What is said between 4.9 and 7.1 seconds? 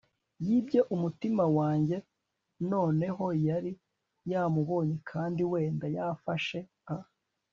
kandi wenda yafashe a